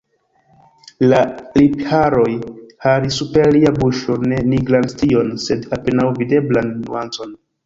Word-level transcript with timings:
La 1.11 1.17
lipharoj 1.59 2.31
faris 2.85 3.19
super 3.21 3.51
lia 3.57 3.73
buŝo 3.83 4.17
ne 4.33 4.41
nigran 4.55 4.89
strion, 4.95 5.31
sed 5.45 5.69
apenaŭ 5.79 6.09
videblan 6.23 6.75
nuancon. 6.81 7.39